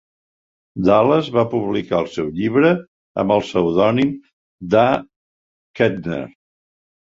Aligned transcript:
Dallas 0.85 1.29
va 1.35 1.43
publicar 1.51 1.99
el 2.05 2.09
seu 2.13 2.31
llibre 2.39 2.73
amb 3.25 3.37
el 3.37 3.45
pseudònim 3.49 4.11
d'A. 4.75 4.89
Kettner. 5.83 6.23